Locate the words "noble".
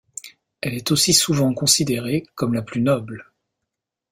2.81-3.29